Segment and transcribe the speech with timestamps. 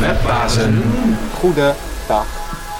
[0.00, 0.82] Webbazen.
[1.34, 2.26] Goedendag,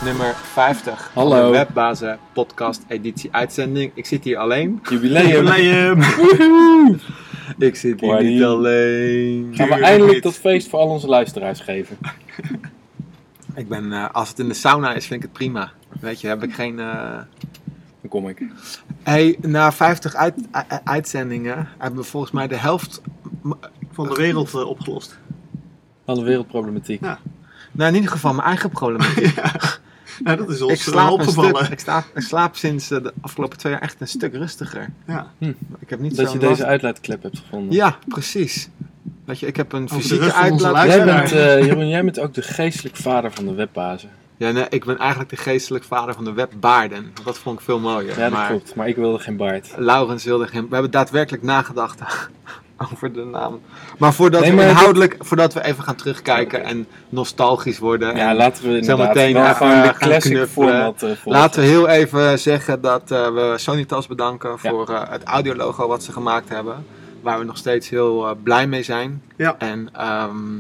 [0.05, 1.11] nummer 50.
[1.15, 1.31] Hallo.
[1.31, 3.93] Van de Webbazen podcast editie uitzending.
[3.95, 4.81] Ik zit hier alleen.
[4.89, 5.99] Jubileum.
[7.59, 8.25] Ik zit hier Party.
[8.25, 9.53] niet alleen.
[9.55, 11.99] Gaan we eindelijk dat feest voor al onze luisteraars geven.
[13.61, 15.71] Ik ben, eh, als het in de sauna is, vind ik het prima.
[16.01, 16.79] Weet je, heb ik geen...
[16.79, 17.19] eh,
[18.01, 18.43] Dan kom ik.
[19.03, 23.01] Hey, na 50 uit, u- u- uitzendingen hebben we volgens mij de helft...
[23.93, 25.19] van de wereld eh, opgelost.
[26.05, 27.01] Alle wereldproblematiek.
[27.05, 27.19] Ja.
[27.73, 29.35] Nou, in ieder geval mijn eigen problematiek.
[30.25, 31.57] Ja, dat is ik, ons slaap een opgevallen.
[31.57, 34.91] stuk, ik, slaap, ik slaap sinds de afgelopen twee jaar echt een stuk rustiger.
[35.07, 35.27] Ja.
[35.79, 37.73] Ik heb niet Dat zo'n je deze last- uitlaatklep hebt gevonden.
[37.75, 38.69] Ja, precies.
[39.31, 40.87] Weet je, ik heb een fysieke uitlaat.
[40.87, 44.11] Jij bent, eh, Jeroen, jij bent ook de geestelijk vader van de webbazen.
[44.37, 47.03] Ja, nee, ik ben eigenlijk de geestelijk vader van de webbaarden.
[47.03, 48.19] Want Dat vond ik veel mooier.
[48.19, 48.75] Ja, dat maar klopt.
[48.75, 49.69] Maar ik wilde geen baard.
[49.77, 50.63] Laurens wilde geen...
[50.69, 52.01] We hebben daadwerkelijk nagedacht
[52.93, 53.61] over de naam.
[53.99, 58.17] Maar voordat, Nee, we maar inhoudelijk, voordat we even gaan terugkijken en nostalgisch worden.
[58.17, 61.41] Ja, en laten we inderdaad meteen wel even gewoon de classic format eh, volgen.
[61.41, 64.71] Laten we heel even zeggen dat eh, we Sonitas bedanken Ja.
[64.71, 66.85] voor eh, het audiologo wat ze gemaakt hebben.
[67.21, 69.23] Waar we nog steeds heel eh, blij mee zijn.
[69.37, 69.59] Ja.
[69.59, 70.59] En ehm,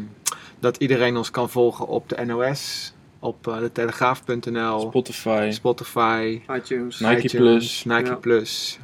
[0.58, 5.48] dat iedereen ons kan volgen op de NOS, op eh, de telegraaf.nl, Spotify.
[5.52, 7.00] Spotify, iTunes.
[7.00, 7.84] Nike iTunes, Plus.
[7.84, 8.14] Nike Ja.
[8.14, 8.78] Plus.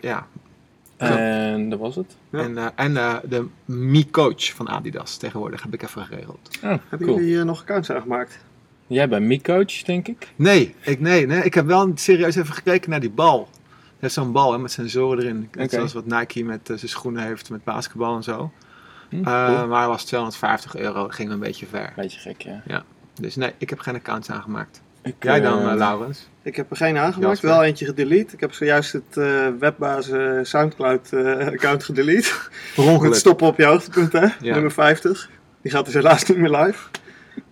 [0.00, 0.26] Ja.
[0.96, 2.16] En dat was het.
[2.30, 2.38] Ja.
[2.38, 6.48] En, eh, en eh, de Mi Coach van Adidas tegenwoordig heb ik even geregeld.
[6.62, 7.18] Oh, Hebben cool.
[7.20, 8.38] jullie eh, nog accounts aangemaakt?
[8.86, 10.28] Jij bent Mi-coach, denk ik.
[10.36, 13.48] Nee, ik, nee, nee, ik heb wel serieus even gekeken naar die bal.
[14.04, 15.48] Er is zo'n bal hè, met sensoren erin.
[15.52, 18.52] Net zoals wat Nike met eh, zijn schoenen heeft met basketbal en zo.
[19.08, 19.24] Hm, Eh.
[19.68, 21.92] Maar het was 250 euro, dat ging een beetje ver.
[21.96, 22.84] Beetje gek, ja.
[23.20, 24.82] Dus nee, ik heb geen accounts aangemaakt.
[25.02, 26.28] Ik, Jij dan, eh, Laurens?
[26.42, 27.48] Ik heb er geen aangemaakt, Jasper.
[27.48, 28.34] wel eentje gedelete.
[28.34, 32.32] Ik heb zojuist het eh webbazen Soundcloud eh, account gedelete.
[32.74, 33.14] Per Met ongeluk.
[33.14, 34.26] stoppen op je hoogtepunt, hè?
[34.40, 34.52] Ja.
[34.54, 35.30] Nummer 50.
[35.62, 36.88] Die gaat dus helaas niet meer live.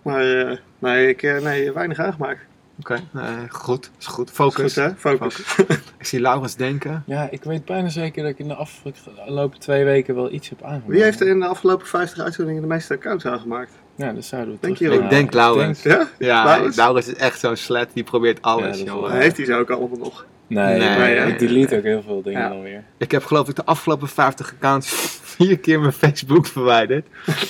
[0.01, 2.41] Maar nee, ik nee, weinig aangemaakt.
[2.79, 3.91] Oké, nee, goed.
[3.99, 4.29] Is goed.
[4.29, 4.73] Is Focus.
[4.73, 4.95] Goed, hè?
[4.95, 5.55] Focus.
[5.99, 7.03] Ik zie Laurens denken.
[7.05, 10.61] Ja, ik weet bijna zeker dat ik in de afgelopen twee weken wel iets heb
[10.63, 10.87] aangemaakt.
[10.91, 13.71] Wie heeft er in de afgelopen 50 uitzendingen de meeste accounts aangemaakt?
[13.95, 15.33] Ja, dat zouden we Denk je Ik denk.
[15.33, 15.83] Laurens.
[15.83, 16.07] Ja?
[16.19, 16.75] Ja, Laurens?
[16.75, 17.89] Laurens is echt zo'n slet.
[17.93, 19.11] Die probeert Ja, alles, is joh.
[19.11, 20.25] heeft hij ze ook allemaal nog.
[20.47, 22.49] Nee, Nee, nee, ik delete ook heel veel dingen Ja.
[22.49, 22.83] dan weer.
[22.97, 24.87] Ik heb geloof ik de afgelopen 50 accounts
[25.35, 27.07] vier keer mijn Facebook verwijderd.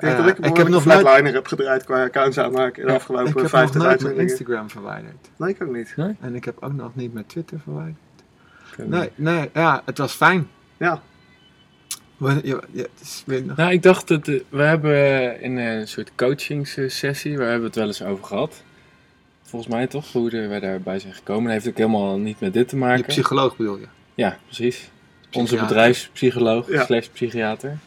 [0.00, 2.88] Ik denk Eh, dat ik, heb nog nooit- flatliner heb gedraaid qua accounts aanmaken in
[2.88, 4.16] de afgelopen Ik heb nog 50 nooit mijn.
[4.16, 5.30] Instagram verwijderd.
[5.36, 5.94] Nee, ik ook niet.
[6.20, 7.96] En ik heb ook nog niet mijn Twitter verwijderd.
[8.76, 10.48] Nee, nee, ja, het was fijn.
[10.76, 11.02] Ja.
[13.00, 13.24] Is
[13.56, 17.66] Nou, ik dacht dat eh, we hebben eh, in een soort coachingssessie, waar hebben we
[17.66, 18.62] het wel eens over gehad.
[19.42, 21.42] Volgens mij toch, hoe wij daarbij zijn gekomen.
[21.44, 23.04] Dat heeft ook helemaal niet met dit te Je maken.
[23.04, 23.86] psycholoog bedoel je?
[24.14, 24.90] Ja, precies.
[25.32, 26.84] Onze bedrijfspsycholoog Ja.
[26.84, 27.78] slash psychiater.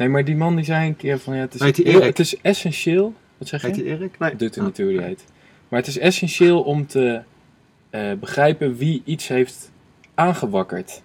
[0.00, 2.18] Nee, maar die man die zei een keer van ja, het is, Heet heel- het
[2.18, 3.14] is essentieel.
[3.38, 3.66] Wat zeg je?
[3.66, 4.18] Heet die Erik?
[4.18, 4.36] Nee.
[4.36, 5.24] Doet er Ah, niet hoe die heet.
[5.68, 7.20] Maar het is essentieel om te
[7.90, 9.70] eh, begrijpen wie iets heeft
[10.14, 11.02] aangewakkerd.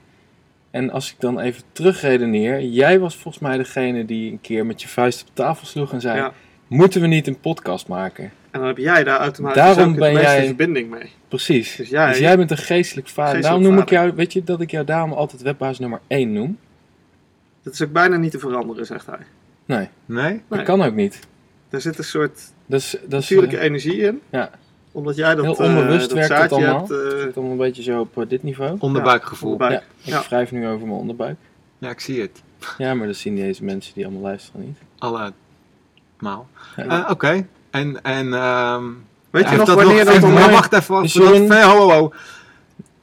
[0.71, 4.81] En als ik dan even terugredeneer, jij was volgens mij degene die een keer met
[4.81, 6.33] je vuist op tafel sloeg en zei: Ja.
[6.67, 8.23] Moeten we niet een podcast maken?
[8.23, 11.09] En dan heb jij daar automatisch Daarom ook ben de jij- verbinding mee.
[11.27, 11.75] Precies.
[11.75, 13.23] Dus jij- dus jij bent een geestelijk vader.
[13.35, 16.33] Geestelijk daarom noem ik jou, weet je dat ik jou daarom altijd webbaas nummer 1
[16.33, 16.57] noem?
[17.65, 19.17] Dat is ook bijna niet te veranderen, zegt hij.
[19.65, 20.23] Nee, Nee?
[20.29, 20.41] Nee.
[20.47, 21.19] dat kan ook niet.
[21.69, 24.21] Er zit een soort Dat is, dat is natuurlijke eh, energie in.
[24.29, 24.49] ja.
[24.91, 26.87] Omdat jij dat, Heel eh, onbewust dat werkt het zaadje allemaal.
[26.87, 26.91] hebt.
[27.13, 28.75] eh, het allemaal een beetje zo op eh, dit niveau.
[28.79, 29.49] Onderbuikgevoel.
[29.49, 29.83] Ja, onderbuik.
[30.01, 30.27] Ja, ik Ja.
[30.29, 31.35] wrijf nu over mijn onderbuik.
[31.79, 32.41] ik zie het.
[32.77, 34.77] Ja, maar dat zien deze mensen die allemaal luisteren niet.
[34.97, 36.47] Allemaal.
[36.75, 36.85] Ja.
[37.05, 37.45] Eh, Oké.
[37.71, 38.83] En, en, ehm
[39.29, 41.01] Weet je heeft nog dat wanneer nog, dat heeft- maar wacht even.
[41.01, 42.05] Dus voordat- Jeroen- nee, ho, ho, ho.
[42.05, 42.11] Ik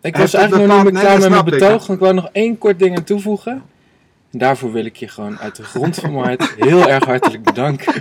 [0.01, 1.87] Heeft was eigenlijk nog bepaald- niet nee, klaar dat met mijn snap ik, betoog.
[1.87, 3.63] want Ik wou nog één kort ding aan toevoegen.
[4.33, 7.43] En daarvoor wil ik je gewoon uit de grond van mijn hart heel erg hartelijk
[7.43, 7.93] bedanken.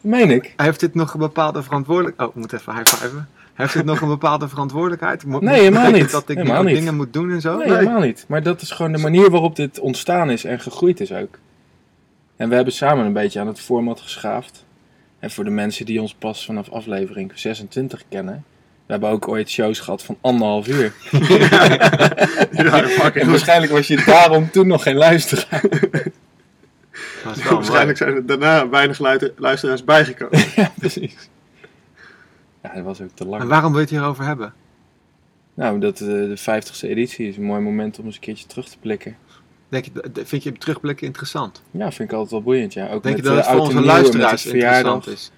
[0.00, 0.52] Meen ik?
[0.56, 2.28] Heeft dit nog een bepaalde verantwoordelijkheid?
[2.30, 3.28] Oh, ik moet even high fiven.
[3.54, 5.24] Heeft dit nog een bepaalde verantwoordelijkheid?
[5.26, 6.10] Mo- Nee, helemaal niet.
[6.10, 6.78] Dat ik Helemaal nu niet.
[6.78, 7.56] dingen moet doen en zo?
[7.56, 8.24] Nee, helemaal niet.
[8.28, 11.38] Maar dat is gewoon de manier waarop dit ontstaan is en gegroeid is ook.
[12.36, 14.64] En we hebben samen een beetje aan het format geschaafd.
[15.18, 18.44] En voor de mensen die ons pas vanaf aflevering 26 kennen.
[18.86, 20.92] We hebben ook ooit shows gehad van anderhalf uur.
[22.52, 25.62] Ja, fucking En waarschijnlijk was je daarom toen nog geen luisteraar.
[27.50, 30.44] Waarschijnlijk zijn er daarna weinig luister- luisteraars bijgekomen.
[30.56, 31.14] ja, precies.
[32.62, 33.34] Ja, dat was ook te mooi.
[33.34, 33.50] En lang.
[33.50, 34.54] waarom wil je het hierover hebben?
[35.54, 38.68] Nou, dat eh, de 50ste editie is een mooi moment om eens een keertje terug
[38.68, 39.16] te blikken.
[39.68, 41.62] Denk je, dat- vind je terugblikken interessant?
[41.70, 42.72] Ja, vind ik altijd wel boeiend.
[42.72, 42.88] Ja.
[42.90, 45.30] Ook Denk je met dat eh, het voor onze luisteraars interessant is?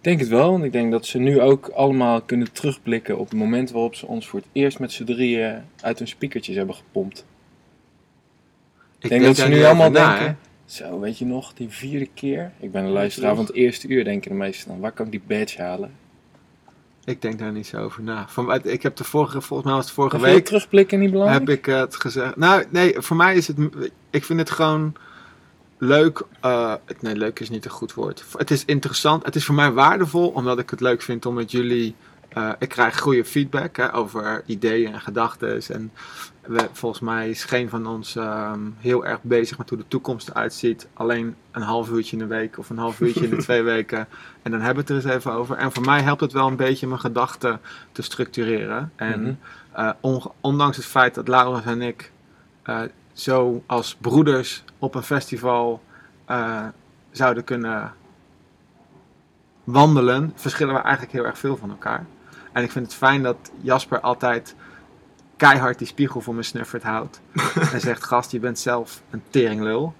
[0.00, 3.28] Ik denk het wel, want ik denk dat ze nu ook allemaal kunnen terugblikken op
[3.28, 6.74] het moment waarop ze ons voor het eerst met z'n drieën uit hun speakertjes hebben
[6.74, 7.24] gepompt.
[8.98, 12.52] Ik denk dat ze nu allemaal na, denken, zo weet je nog, die vierde keer.
[12.60, 14.80] Ik ben een je luisteraar van het eerste uur, denken de meesten dan.
[14.80, 15.90] Waar kan ik die badge halen?
[17.04, 18.28] Ik denk daar niet zo over na.
[18.28, 20.98] Voor mij, ik heb de vorige, volgens mij was het vorige Vind je week, terugblikken
[20.98, 21.40] niet belangrijk?
[21.40, 22.36] heb ik het gezegd.
[22.36, 23.56] Nou, nee, voor mij is het,
[24.10, 24.94] ik vind het gewoon
[25.80, 26.22] leuk.
[26.40, 28.24] eh, nee, leuk is niet een goed woord.
[28.38, 29.24] Het is interessant.
[29.24, 31.94] Het is voor mij waardevol, omdat ik het leuk vind om met jullie.
[32.30, 35.60] eh, ik krijg goede feedback hè, over ideeën en gedachten.
[35.68, 35.92] En
[36.46, 40.28] we, volgens mij is geen van ons ehm, heel erg bezig met hoe de toekomst
[40.28, 40.88] eruit ziet.
[40.94, 44.08] Alleen een half uurtje in de week of een half uurtje in de twee weken.
[44.42, 45.56] En dan hebben we het er eens even over.
[45.56, 47.60] En voor mij helpt het wel een beetje mijn gedachten
[47.92, 48.92] te structureren.
[48.96, 49.32] En Mhm.
[49.72, 52.12] eh, ondanks het feit dat Laurens en ik
[53.20, 55.82] zo als broeders op een festival
[56.24, 56.66] eh,
[57.10, 57.92] zouden kunnen
[59.64, 62.06] wandelen, verschillen we eigenlijk heel erg veel van elkaar.
[62.52, 64.54] En ik vind het fijn dat Jasper altijd
[65.36, 67.20] keihard die spiegel voor me snuffert houdt.
[67.72, 69.94] en zegt, gast, je bent zelf een teringlul.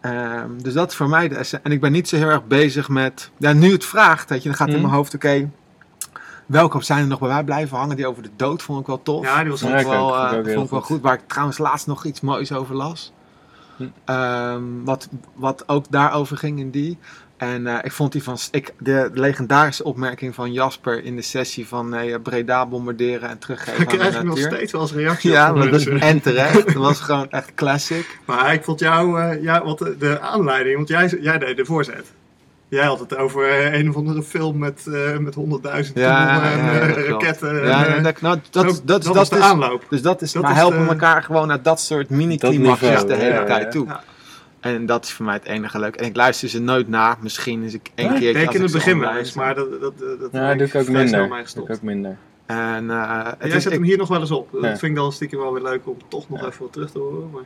[0.00, 1.66] Ehm, dus dat is voor mij de essentie.
[1.68, 3.30] En ik ben niet zo heel erg bezig met...
[3.36, 4.82] Ja, nu het vraagt, weet je, dan gaat in Mhm.
[4.82, 5.50] mijn hoofd, oké...
[6.46, 7.96] welke zijn er nog bij mij blijven hangen?
[7.96, 9.24] Die over de dood vond ik wel tof.
[9.24, 10.22] Ja, die was vond ik ik wel, ook.
[10.24, 11.00] eh, Vond ik ik wel goed.
[11.02, 13.12] Waar ik trouwens laatst nog iets moois over las.
[13.76, 13.84] Hm.
[14.04, 16.98] Ehm, wat, wat ook daarover ging in die.
[17.36, 21.68] En eh, ik vond die van ik, de legendarische opmerking van Jasper in de sessie
[21.68, 25.52] van eh, Breda bombarderen en teruggeven de krijg ik nog steeds wel eens reactie Ja,
[25.52, 26.64] maar dat, en terecht.
[26.64, 28.18] Dat was gewoon echt classic.
[28.26, 31.64] Maar ik vond jou, eh, ja, want de, de aanleiding, want jij, jij deed de
[31.64, 32.12] voorzet.
[32.68, 36.58] Jij had het over eh, een of andere film met, eh met honderdduizend Ja, en
[36.64, 37.66] ja, eh, raketten.
[37.66, 39.84] Ja, en, dat, nou, dat, zo- dat, dat, dat de is, aanloop.
[39.90, 43.06] dus dat is, Dat maar is helpen de- elkaar gewoon naar dat soort mini-climaxjes niveau,
[43.06, 43.68] de hele ja, tijd ja.
[43.70, 43.86] toe.
[43.86, 44.02] Ja.
[44.60, 45.96] En dat is voor mij het enige leuk.
[45.96, 47.16] En ik luister ze nooit na.
[47.20, 50.20] Misschien is ik één Ja, ik in het begin wel eens, maar dat, dat, dat,
[50.20, 51.28] dat Ja, doe ik ook vrij snel minder.
[51.28, 51.68] Doe gestopt.
[51.68, 52.16] ik ook minder.
[52.46, 54.48] En eh, het Jij is, zet ik, hem hier nog wel eens op.
[54.52, 54.68] Dat Ja.
[54.68, 56.46] vind ik dan stiekem wel weer leuk om toch nog Ja.
[56.46, 57.30] even wat terug te horen.
[57.32, 57.42] Maar...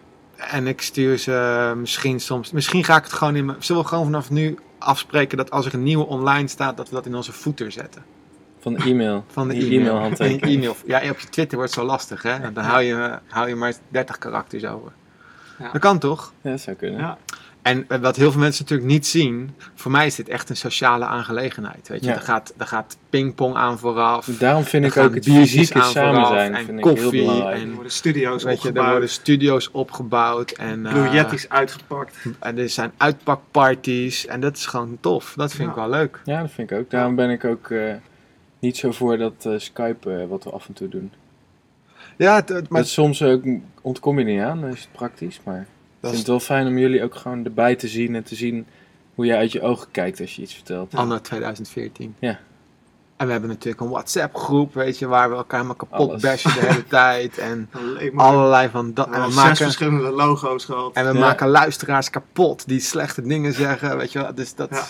[0.51, 2.51] en ik stuur ze misschien soms.
[2.53, 3.57] Misschien ga ik het gewoon in mijn.
[3.61, 6.95] Zullen we gewoon vanaf nu afspreken dat als er een nieuwe online staat, dat we
[6.95, 8.05] dat in onze footer zetten?
[8.59, 9.25] Van de e-mail.
[9.33, 10.13] Van de e-mail.
[10.41, 10.77] e-mail.
[10.87, 12.53] Ja, op je Twitter wordt het zo lastig, hè?
[12.53, 14.93] Dan hou je, hou je maar 30 karakters over.
[15.59, 15.73] Ja.
[15.73, 16.33] Dat kan toch?
[16.41, 17.01] Ja, dat zou kunnen.
[17.01, 17.19] Ja.
[17.63, 21.05] En wat heel veel mensen natuurlijk niet zien, voor mij is dit echt een sociale
[21.05, 21.89] aangelegenheid.
[21.89, 22.15] Weet je, Ja.
[22.15, 24.27] er gaat, er gaat pingpong aan vooraf.
[24.27, 25.29] Daarom vind ik ook het
[25.75, 27.31] aan samen zijn en vind ik heel koffie.
[27.43, 28.91] Er en- worden studio's Weet je, er opgebouwd.
[28.91, 32.17] worden studio's opgebouwd en, eh, uitgepakt.
[32.39, 35.33] en er zijn uitpakparties en dat is gewoon tof.
[35.37, 36.21] Dat vind ik wel leuk.
[36.25, 36.91] Ja, dat vind ik ook.
[36.91, 37.95] Daarom ben ik ook eh,
[38.59, 41.13] niet zo voor dat eh, Skype wat we af en toe doen.
[42.17, 43.43] Ja, maar Dat soms ook
[43.83, 45.41] ontkom je er niet aan, dan is het praktisch.
[45.45, 45.67] Maar ik
[46.01, 48.35] dat vind is het wel fijn om jullie ook gewoon erbij te zien en te
[48.35, 48.67] zien
[49.15, 50.95] hoe jij uit je ogen kijkt als je iets vertelt.
[50.95, 52.15] anno 2014.
[52.19, 52.39] Ja.
[53.17, 56.23] En we hebben natuurlijk een WhatsApp groep, weet je, waar we elkaar helemaal kapot Alles.
[56.23, 57.39] bashen de hele tijd.
[57.39, 59.07] En Alleen maar allerlei van dat.
[59.09, 60.93] we En we hebben zes maken, verschillende logo's gehad.
[60.95, 61.19] en we Ja.
[61.19, 64.35] maken luisteraars kapot die slechte dingen zeggen, weet je wel.
[64.35, 64.85] Dus dat, Ja.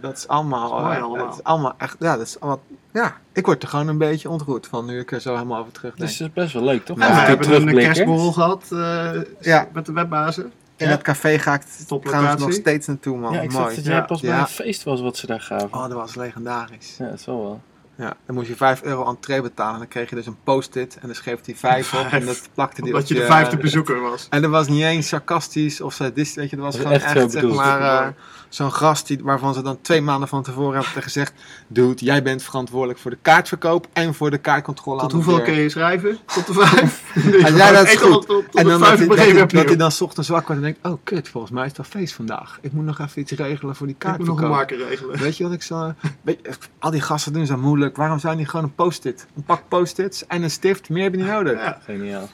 [0.00, 1.26] Dat is allemaal, Dat is mooi eh, allemaal.
[1.26, 4.28] Het is allemaal echt, ja, dat is allemaal, ja, ik word er gewoon een beetje
[4.30, 6.08] ontroerd van nu ik er zo helemaal over terugdenk.
[6.08, 6.98] Dus dat is best wel leuk, toch?
[6.98, 9.10] Ja, Af we hebben een kerstborrel gehad eh,
[9.40, 9.68] Ja.
[9.72, 10.52] met de webbazen.
[10.76, 10.92] In Ja.
[10.92, 11.62] dat café ga ik
[12.02, 13.32] trouwens nog steeds naartoe, man.
[13.32, 13.64] Ja, ik Mooi.
[13.64, 14.00] zag dat jij Ja.
[14.00, 14.40] pas bij Ja.
[14.40, 15.72] een feest was wat ze daar gaven.
[15.72, 16.96] Oh, dat was legendarisch.
[16.98, 17.60] Ja, dat is wel wel.
[17.96, 19.72] Ja, dan moest je 5 euro entree betalen.
[19.72, 20.94] En dan kreeg je dus een post-it.
[21.00, 22.06] En dan schreef hij 5 op.
[22.12, 24.26] En dat plakte die Omdat op je de vijfde bezoeker was.
[24.30, 27.30] En dat was niet eens sarcastisch of sadistisch, weet je, dat was Dat gewoon echt
[27.32, 28.12] zeg maar, eh,
[28.54, 31.32] zo'n gast die, waarvan ze dan twee maanden van tevoren hebben gezegd,
[31.66, 35.44] dude, jij bent verantwoordelijk voor de kaartverkoop en voor de kaartcontrole Tot aan de hoeveel
[35.44, 36.18] kun je schrijven?
[36.34, 37.02] Tot de vijf?
[37.46, 38.10] En ja, dat is goed.
[38.12, 39.76] tot- tot- tot En dan dat hij, dat, je dat hij hem.
[39.78, 42.14] dan 's ochtends wakker wordt en denkt, oh kut, volgens mij is het al feest
[42.14, 42.58] vandaag.
[42.60, 44.56] Ik moet nog even iets regelen voor die Ik moet nog een kaartverkoop.
[44.56, 45.18] marker regelen.
[45.18, 45.92] Weet je wat ik zo...
[46.22, 47.96] Weet je, al die gasten doen zo moeilijk.
[47.96, 49.26] Waarom zou je niet gewoon een post-it?
[49.36, 50.88] Een pak post-its en een stift.
[50.88, 51.58] Meer heb je niet nodig.
[51.60, 51.78] Ja.
[51.84, 52.28] Geniaal.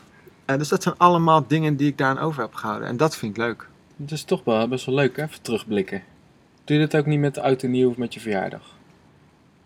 [0.44, 2.88] Eh, dus dat zijn allemaal dingen die ik daaraan over heb gehouden.
[2.88, 3.68] En dat vind ik leuk.
[4.02, 5.22] Het is toch wel best wel leuk, hè?
[5.22, 6.02] Even terugblikken.
[6.70, 8.62] Doe je dat ook niet met de oud en nieuw of met je verjaardag?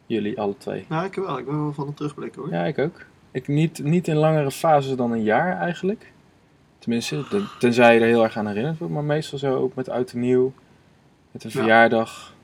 [0.07, 0.85] Jullie, alle twee.
[0.89, 1.39] Nou, ik wel.
[1.39, 2.51] Ik ben wel van een terugblik hoor.
[2.51, 3.01] Ja, ik ook.
[3.31, 6.13] Ik niet, niet in langere fases dan een jaar eigenlijk.
[6.79, 8.93] Tenminste, ten- tenzij je er heel erg aan herinnerd wordt.
[8.95, 10.53] Maar meestal zo ook met oud en nieuw.
[11.31, 11.59] Met een Ja.
[11.59, 12.35] verjaardag.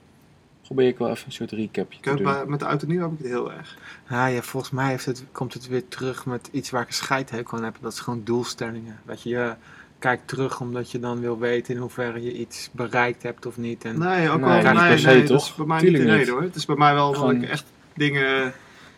[0.62, 2.26] Probeer ik wel even een soort recapje Ik te heb, doen.
[2.32, 3.78] bij- met de auto nieuw heb ik het heel erg.
[4.08, 6.94] Ah, ja, volgens mij heeft het, komt het weer terug met iets waar ik een
[6.94, 7.76] scheidhekel aan heb.
[7.80, 9.00] Dat is gewoon doelstellingen.
[9.06, 9.54] Dat je je
[10.00, 13.84] kijkt terug omdat je dan wil weten in hoeverre je iets bereikt hebt of niet.
[13.84, 14.72] En Nee, ook Nee, wel.
[14.72, 16.42] niet Nee, se, nee, dat is bij mij Tuurlijk niet de reden hoor.
[16.42, 17.64] Het is bij mij wel Gewoon- ik echt
[17.94, 18.52] dingen...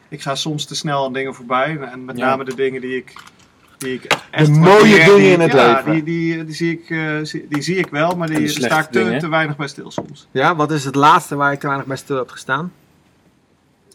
[0.08, 1.78] Ik ga soms te snel aan dingen voorbij.
[1.80, 2.26] En met Ja.
[2.26, 3.12] name de dingen die ik
[3.78, 5.92] Die ik echt mooie waardeer, dingen die- in het ja, leven.
[5.92, 8.90] Die, die, die, zie ik, eh, die zie ik wel, maar die, de sta ik
[8.90, 10.28] te, te weinig bij stil soms.
[10.30, 12.72] Ja, wat is het laatste waar je te weinig bij stil hebt gestaan?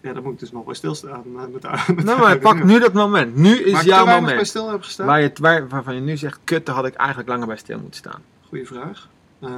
[0.01, 1.23] Ja, daar moet ik dus nog bij stilstaan.
[1.25, 3.35] eh, Met, de- met Nou, de- maar pak nu dat moment.
[3.35, 4.47] Nu is te jouw bij moment.
[4.47, 5.05] stil heb gestaan?
[5.05, 7.79] Waar je, waar, waarvan je nu zegt, kut, daar had ik eigenlijk langer bij stil
[7.79, 8.21] moeten staan.
[8.47, 9.07] Goeie vraag.
[9.39, 9.49] Eh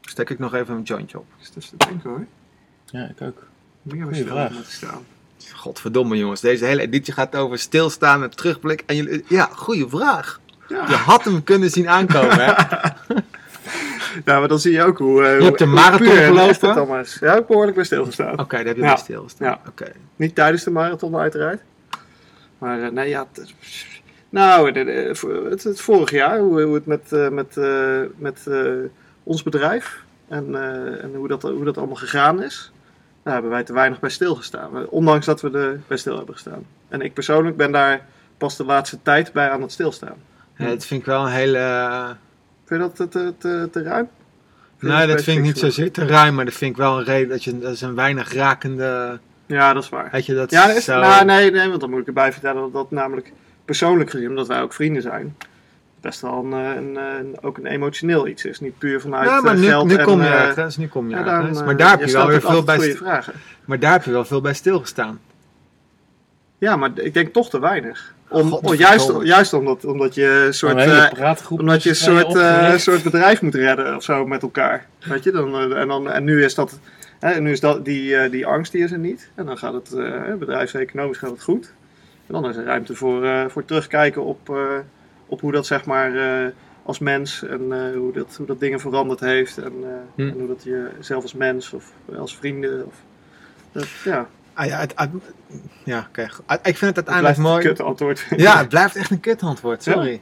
[0.00, 1.26] Stek ik nog even een jointje op.
[1.40, 2.24] is dus te denken hoor.
[2.86, 3.42] Ja, ik ook.
[3.82, 4.50] Meer bij Goeie stil vraag.
[4.52, 5.06] moeten staan.
[5.54, 8.82] Godverdomme jongens, deze hele editie gaat over stilstaan en terugblik.
[8.86, 10.40] En jullie, ja, goede vraag.
[10.68, 10.88] Ja.
[10.88, 12.52] Je had hem kunnen zien aankomen, hè?
[14.24, 15.22] ja, maar dan zie je ook hoe.
[15.24, 17.00] eh, Je hebt hoe marathon gelopen?
[17.00, 17.18] is.
[17.20, 18.38] Ja, heb behoorlijk bij stilgestaan.
[18.40, 18.88] Oké, daar heb je Ja.
[18.88, 19.48] bij stilstaan.
[19.48, 19.60] Ja.
[19.68, 19.92] Oké.
[20.16, 21.60] Niet tijdens de marathon, uiteraard.
[22.58, 23.26] Maar eh, nee, ja.
[24.28, 27.56] nou, de- de- het, het vorig jaar, hoe, hoe het met, eh, met,
[28.16, 28.46] met
[29.22, 30.54] ons bedrijf en,
[31.02, 32.72] en hoe, dat, hoe dat allemaal gegaan is,
[33.22, 34.86] daar hebben wij te weinig bij stilgestaan.
[34.88, 36.66] Ondanks dat we er bij stil hebben gestaan.
[36.88, 38.06] En ik persoonlijk ben daar
[38.38, 40.16] pas de laatste tijd bij aan het stilstaan.
[40.56, 41.58] Ja, dat vind ik wel een hele...
[42.66, 44.08] Vind je dat te, te, te, te ruim?
[44.80, 47.28] Nee, dat vind ik niet zozeer te ruim, maar dat vind ik wel een reden
[47.28, 47.58] dat je...
[47.58, 49.18] Dat is een weinig rakende...
[49.46, 50.08] Ja, dat is waar.
[50.12, 51.00] Weet je, dat Ja, dat is, zo...
[51.00, 53.32] nou, nee, nee, want dan moet ik erbij vertellen dat dat namelijk
[53.64, 55.36] persoonlijk gezien, omdat wij ook vrienden zijn,
[56.00, 58.60] best wel een, eh, een, eh, een- ook een emotioneel iets is.
[58.60, 60.04] Niet puur vanuit Ja, maar eh, nu, geld nu en...
[60.04, 61.62] kom je ergens, nu kom je ja, dan, ergens.
[61.62, 62.94] Maar daar heb je wel weer veel bij...
[62.96, 63.32] vragen.
[63.64, 65.20] Maar daar heb je wel veel bij stilgestaan.
[66.58, 68.14] Ja, maar ik denk toch te weinig.
[68.28, 68.76] Om, Godverdomme.
[68.76, 70.72] juist, juist omdat, omdat je een soort...
[70.72, 74.86] Een eh, omdat je soort, eh, soort bedrijf moet redden of zo met elkaar.
[75.04, 76.78] Weet je, dan, eh, en, dan, en nu is dat,
[77.18, 79.30] hè, nu is dat die, die angst die is er niet.
[79.34, 79.90] En dan gaat het,
[80.38, 81.72] bedrijfseconomisch gaat het goed.
[82.26, 84.56] En dan is er ruimte voor, voor terugkijken op,
[85.26, 86.12] op hoe dat zeg maar
[86.86, 89.58] als mens en eh, hoe, dat, hoe dat dingen veranderd heeft.
[89.58, 89.72] En,
[90.14, 90.20] Hm.
[90.20, 92.86] en hoe dat je zelf als mens of als vrienden.
[92.86, 93.02] Of,
[94.04, 95.10] ja, Ah, ja, het, het-
[95.84, 96.08] ja.
[96.46, 97.62] Ah, Ik vind het het uiteindelijk blijft een mooi.
[97.62, 98.26] kut antwoord.
[98.36, 99.92] Ja, het blijft echt een kutantwoord, Ja.
[99.92, 100.20] sorry.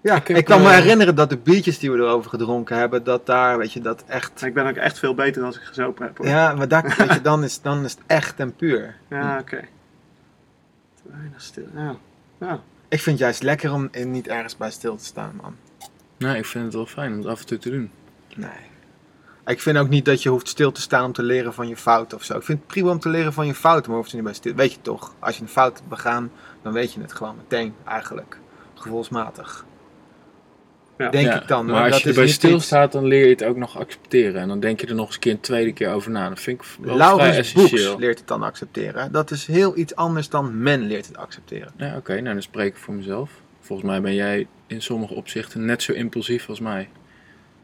[0.00, 3.26] Ja, Ik kan me eh, herinneren dat de biertjes die we erover gedronken hebben, dat
[3.26, 4.42] daar, weet je, dat echt...
[4.42, 6.16] Ik ben ook echt veel beter als ik gezopen heb.
[6.18, 6.26] Hoor.
[6.26, 8.94] Ja, maar daar, weet je, dan, is, dan is het echt en puur.
[9.08, 9.60] Ja, oké.
[10.94, 11.66] Te weinig stil.
[11.74, 11.96] Ja.
[12.40, 12.60] ja.
[12.88, 15.56] Ik vind het juist lekker om niet ergens bij stil te staan, man.
[16.16, 17.90] Nee, ik vind het wel fijn om het af en toe te doen.
[18.36, 18.50] Nee.
[19.46, 21.76] Ik vind ook niet dat je hoeft stil te staan om te leren van je
[21.76, 22.36] fouten of zo.
[22.36, 24.34] Ik vind het prima om te leren van je fouten, maar hoeft er niet bij
[24.34, 24.54] stil.
[24.54, 26.30] Weet je toch, als je een fout hebt begaan,
[26.62, 28.38] dan weet je het gewoon meteen eigenlijk.
[28.74, 29.64] Gevoelsmatig.
[30.98, 31.10] Ja.
[31.10, 31.66] Denk Ja, ik dan.
[31.66, 34.40] Maar als Dat je is erbij stilstaat, dan leer je het ook nog accepteren.
[34.40, 36.28] En dan denk je er nog eens een keer een tweede keer over na.
[36.28, 37.90] Dat vind ik wel vrij Laurens essentieel.
[37.90, 39.12] Boeks leert het dan accepteren.
[39.12, 41.72] Dat is heel iets anders dan men leert het accepteren.
[41.76, 43.30] Ja, oké, nou dan spreek ik voor mezelf.
[43.60, 46.88] Volgens mij ben jij in sommige opzichten net zo impulsief als mij.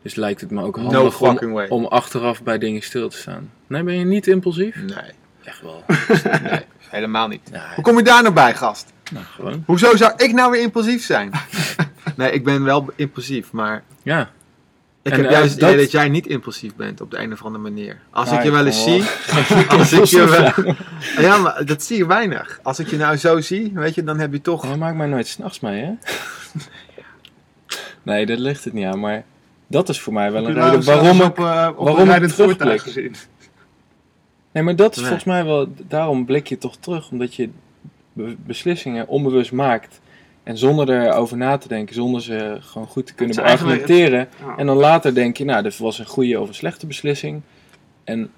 [0.09, 1.69] Dus lijkt het me ook No handig om, fucking way.
[1.69, 3.51] om achteraf bij dingen stil te staan.
[3.67, 4.77] Nee, ben je niet impulsief?
[4.77, 5.13] Nee,
[5.45, 5.85] Echt wel.
[6.51, 7.51] nee, helemaal niet.
[7.51, 8.93] Nee, Hoe kom je daar nou bij, gast?
[9.13, 9.63] nou, gewoon.
[9.67, 11.31] Hoezo zou ik nou weer impulsief zijn?
[12.17, 14.31] Nee, ik ben wel impulsief, maar Ja.
[15.03, 17.33] ik En, heb juist het dat- idee dat jij niet impulsief bent op de een
[17.33, 17.99] of andere manier.
[18.11, 19.03] Als ik je wel eens zie,
[19.79, 20.25] als ik je
[20.55, 20.75] wel...
[21.25, 22.61] Ja, maar dat zie je weinig.
[22.63, 24.67] Als ik je nou zo zie, weet je, dan heb je toch...
[24.67, 25.93] Jij maakt mij nooit s'nachts mee, hè?
[28.03, 29.01] Nee, dat ligt het niet aan.
[29.01, 29.25] Maar
[29.69, 32.29] dat is voor mij wel een je reden nou waarom op, eh, op waarom een
[32.29, 32.81] terugblik.
[32.81, 33.15] gezien?
[34.53, 35.05] Nee, maar dat is Nee.
[35.07, 35.69] volgens mij wel...
[35.89, 37.11] Daarom blik je toch terug.
[37.11, 37.51] Omdat je
[38.13, 40.01] be- beslissingen onbewust maakt.
[40.43, 41.95] En zonder erover na te denken.
[41.95, 44.29] Zonder ze gewoon goed te kunnen Het beargumenteren.
[44.47, 44.57] Ja.
[44.57, 47.41] En dan later denk je, nou, dit was een goede of een slechte beslissing.
[48.05, 48.31] En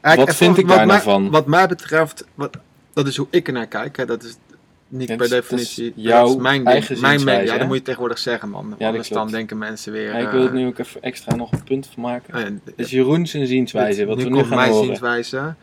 [0.00, 1.30] Eigenlijk, Wat vind ik daar nou van?
[1.30, 2.56] Wat mij betreft, wat,
[2.92, 3.96] dat is hoe ik ernaar kijk.
[3.96, 4.06] Hè.
[4.06, 4.36] Dat is
[4.88, 5.92] niet Ja, per definitie...
[5.96, 7.48] jouw dat is mijn eigen mijn mening.
[7.50, 8.74] Ja, dat moet je tegenwoordig zeggen, man.
[8.78, 10.12] dat Anders dan denken mensen weer...
[10.12, 12.34] ja, ik wil het eh, nu ook even extra nog een punt van maken.
[12.34, 14.84] eh, Het is Jeroen zijn zienswijze, wat we nu gaan mijn horen.
[14.86, 15.54] zienswijze.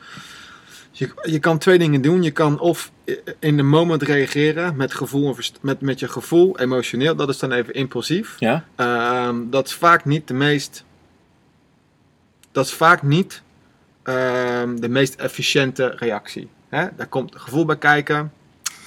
[0.92, 2.24] Je, je kan twee dingen doen.
[2.24, 2.92] Je kan of
[3.40, 7.16] in de moment reageren met, gevoel en met, met je gevoel, emotioneel.
[7.16, 8.36] Dat is dan even impulsief.
[8.40, 8.66] Ja?
[8.76, 10.84] Ehm, dat is vaak niet de meest.
[12.52, 13.42] Dat is vaak niet
[14.04, 16.48] ehm, de meest efficiënte reactie.
[16.70, 16.88] Hè?
[16.96, 18.32] Daar komt gevoel bij kijken.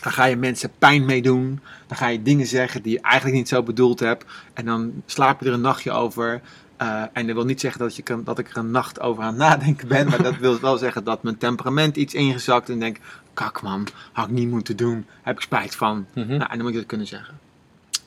[0.00, 1.60] Dan ga je mensen pijn mee doen.
[1.86, 4.24] Dan ga je dingen zeggen die je eigenlijk niet zo bedoeld hebt.
[4.54, 6.40] En dan slaap je er een nachtje over.
[6.76, 9.22] Eh, en dat wil niet zeggen dat, je kan, dat ik er een nacht over
[9.22, 10.08] aan nadenken ben.
[10.08, 12.68] Maar dat wil wel zeggen dat mijn temperament iets ingezakt.
[12.68, 12.96] En denk,
[13.34, 15.06] kak man, had ik niet moeten doen.
[15.22, 16.06] Heb ik spijt van.
[16.14, 16.26] Mhm.
[16.26, 17.38] Nou, en dan moet je dat kunnen zeggen.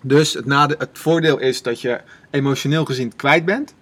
[0.01, 3.73] Dus het, nade- het voordeel is dat je emotioneel gezien kwijt bent.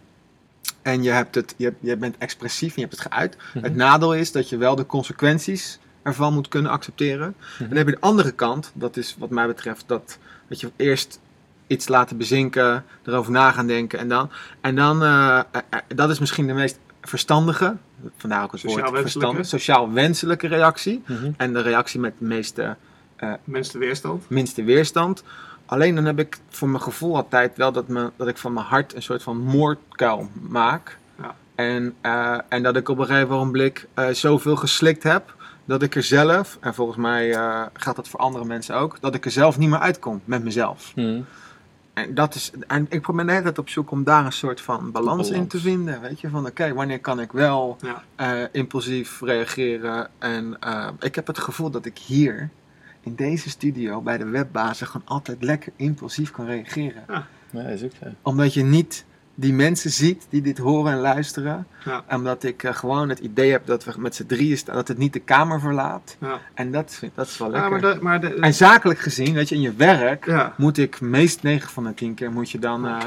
[0.81, 3.37] En je, hebt het, je, je bent expressief en je hebt het geuit.
[3.53, 3.63] Mhm.
[3.63, 7.35] Het nadeel is dat je wel de consequenties ervan moet kunnen accepteren.
[7.59, 10.71] En dan heb je de andere kant, dat is wat mij betreft dat, dat je
[10.75, 11.19] eerst
[11.69, 14.29] iets laten bezinken, erover na gaan denken en dan.
[14.61, 17.75] En dan, eh, eh, eh, dat is misschien de meest verstandige,
[18.17, 21.03] vandaar ook het Sociaal woord verstandig, sociaal wenselijke reactie.
[21.05, 21.31] Mhm.
[21.37, 22.75] En de reactie met de meeste
[23.43, 24.29] Minste weerstand.
[24.29, 25.23] minste weerstand.
[25.65, 28.65] Alleen dan heb ik voor mijn gevoel altijd wel dat, me, dat ik van mijn
[28.65, 30.97] hart een soort van moordkuil maak.
[31.17, 31.35] Ja.
[31.55, 31.95] En,
[32.49, 33.35] en dat ik op een gegeven
[33.93, 35.35] eh zoveel geslikt heb
[35.69, 39.15] dat ik er zelf, en volgens mij eh, gaat dat voor andere mensen ook, dat
[39.15, 40.91] ik er zelf niet meer uitkom met mezelf.
[40.95, 41.21] Hm.
[41.93, 44.61] En, dat is, en ik ben de hele tijd op zoek om daar een soort
[44.61, 46.01] van balans, in te vinden.
[46.01, 48.03] Weet je, van oké, wanneer kan ik wel Ja.
[48.15, 50.09] eh, impulsief reageren?
[50.19, 52.49] En eh, ik heb het gevoel dat ik hier,
[53.01, 57.03] in deze studio, bij de webbazen, gewoon altijd lekker impulsief kan reageren.
[57.51, 58.05] Ja, is ook zo.
[58.21, 59.05] Omdat je niet
[59.39, 61.67] die mensen ziet die dit horen en luisteren.
[61.85, 62.03] Ja.
[62.15, 64.97] Omdat ik eh, gewoon het idee heb dat we met z'n drieën staan, dat het
[64.97, 66.17] niet de kamer verlaat.
[66.19, 66.39] Ja.
[66.53, 67.71] En dat, dat is wel Ja, lekker.
[67.81, 70.53] maar, de, maar de, En zakelijk gezien, weet je, in je werk ja.
[70.57, 72.97] moet ik meest 9 van de 10 keer moet je dan eh,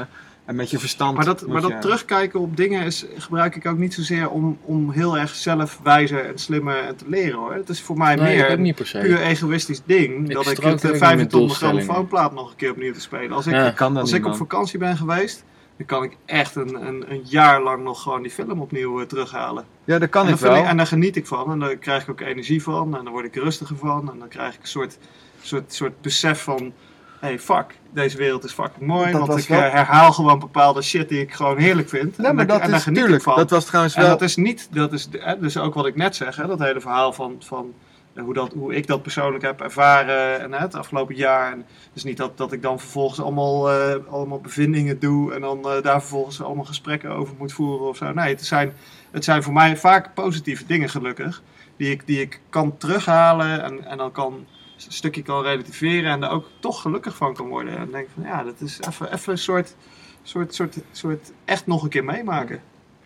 [0.45, 1.15] met je verstand.
[1.15, 4.57] Maar dat, maar dat je- terugkijken op dingen is, gebruik ik ook niet zozeer om,
[4.61, 7.53] om heel erg zelf wijzer en slimmer en te leren hoor.
[7.53, 10.65] Het is voor mij Nee, meer een puur egoïstisch ding Ik dat ik het ook
[10.65, 11.81] uh, niet 25 met ton doelstellingen.
[11.83, 13.31] grammofoonplaat nog een keer opnieuw te spelen.
[13.31, 13.73] Als ik, Ja.
[13.77, 15.43] Als niet, ik op vakantie ben geweest,
[15.77, 19.05] dan kan ik echt een, een, een jaar lang nog gewoon die film opnieuw eh,
[19.07, 19.65] terughalen.
[19.83, 20.55] Ja, dat kan en, ik wel.
[20.55, 23.13] ik- en daar geniet ik van en daar krijg ik ook energie van en dan
[23.13, 24.97] word ik rustiger van en dan krijg ik een soort,
[25.41, 26.73] soort, soort besef van
[27.19, 30.81] hey fuck, deze wereld is fucking mooi, Dat want ik wel- eh, herhaal gewoon bepaalde
[30.81, 32.17] shit die ik gewoon heerlijk vind.
[32.17, 33.35] Nee, en maar daar- dat en daar is geniet ik van.
[33.35, 34.09] Dat was trouwens En wel.
[34.09, 36.81] dat is niet, dat is hè, dus ook wat ik net zeg, hè, dat hele
[36.81, 41.15] verhaal van, van eh, hoe, dat, hoe ik dat persoonlijk heb ervaren en, het afgelopen
[41.15, 41.51] jaar.
[41.51, 45.69] En dus niet dat, dat ik dan vervolgens allemaal, eh, allemaal bevindingen doe en dan
[45.69, 48.13] eh, daar vervolgens allemaal gesprekken over moet voeren of zo.
[48.13, 48.73] Nee, het zijn,
[49.11, 51.41] het zijn voor mij vaak positieve dingen gelukkig,
[51.77, 56.23] die ik, die ik kan terughalen en, en dan kan een stukje kan relativeren en
[56.23, 57.77] er ook toch gelukkig van kan worden.
[57.77, 59.75] En denk van ja, dat is even, even een soort,
[60.23, 62.61] soort, soort, soort echt nog een keer meemaken.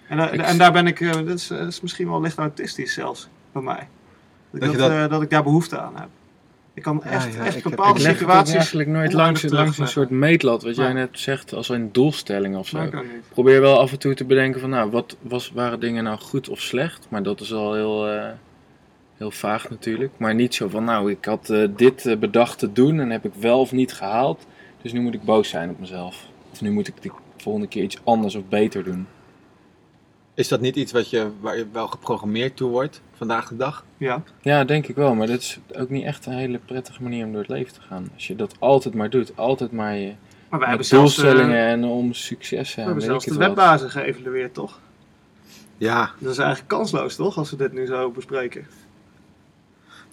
[0.08, 2.94] En, Ik- en daar ben ik, eh, dat is, dat is misschien wel licht autistisch
[2.94, 3.88] zelfs, bij mij.
[4.52, 6.08] Dat, Dat ik dat, eh, dat ik daar behoefte aan heb.
[6.74, 8.54] Ik kan echt, ja, echt ik heb- bepaalde Ik situaties...
[8.54, 12.68] eigenlijk nooit langs, langs een soort meetlat, wat jij net zegt, als een doelstelling of
[12.68, 12.82] zo.
[12.82, 13.04] Ik.
[13.30, 16.50] Probeer wel af en toe te bedenken van, nou, wat was, waren dingen nou goed
[16.50, 17.06] of slecht?
[17.10, 18.26] Maar dat is al heel, eh,
[19.18, 20.12] heel vaag natuurlijk.
[20.18, 23.34] Maar niet zo van, nou, ik had eh, dit bedacht te doen en heb ik
[23.40, 24.46] wel of niet gehaald.
[24.82, 26.26] Dus nu moet ik boos zijn op mezelf.
[26.52, 29.08] Of nu moet ik de volgende keer iets anders of beter doen.
[30.38, 33.86] Is dat niet iets wat je, waar je wel geprogrammeerd toe wordt vandaag de dag?
[33.98, 35.16] Ja, Ja, denk ik wel.
[35.16, 37.82] Maar dat is ook niet echt een hele prettige manier om door het leven te
[37.82, 38.10] gaan.
[38.14, 40.14] Als je dat altijd maar doet, altijd maar je
[40.50, 43.38] maar wij hebben met zelfs, eh, doelstellingen en om succes we en hebben zelfs de
[43.38, 44.80] webbazen geëvalueerd, toch?
[45.78, 46.12] Ja.
[46.20, 47.38] Dat is eigenlijk kansloos, toch?
[47.38, 48.68] Als we dit nu zo bespreken.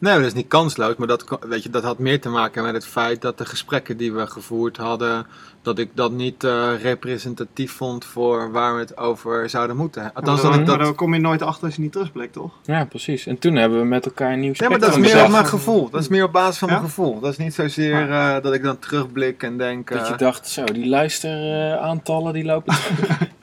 [0.04, 2.74] Nee, dat is niet kansloos, maar dat, weet je, dat had meer te maken met
[2.74, 5.26] het feit dat de gesprekken die we gevoerd hadden,
[5.62, 10.02] dat ik dat niet eh, representatief vond voor waar we het over zouden moeten.
[10.02, 10.86] Maar Althans, daar, dat ik maar dat...
[10.86, 12.52] daar kom je nooit achter als je niet terugblikt, toch?
[12.62, 13.26] Ja, precies.
[13.26, 15.46] En toen hebben we met elkaar een nieuw Ja, maar dat is meer op mijn
[15.46, 15.90] gevoel.
[15.90, 16.74] Dat is meer op basis van Ja?
[16.74, 17.20] mijn gevoel.
[17.20, 19.90] Dat is niet zozeer eh, dat ik dan terugblik en denk...
[19.90, 23.18] Dat je eh, dacht, zo, die luisteraantallen die lopen terug.